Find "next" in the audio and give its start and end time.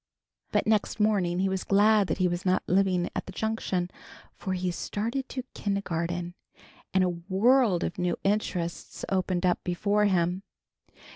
0.65-0.99